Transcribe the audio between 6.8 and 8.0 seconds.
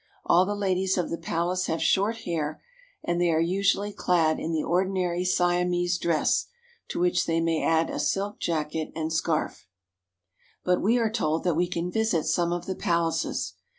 to which they may add a